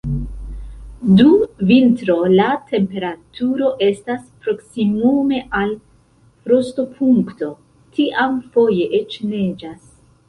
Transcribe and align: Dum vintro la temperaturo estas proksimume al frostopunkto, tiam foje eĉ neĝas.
Dum 1.17 1.33
vintro 1.71 2.15
la 2.31 2.47
temperaturo 2.71 3.69
estas 3.89 4.23
proksimume 4.47 5.43
al 5.61 5.77
frostopunkto, 6.47 7.51
tiam 7.99 8.41
foje 8.57 8.89
eĉ 9.03 9.21
neĝas. 9.37 9.79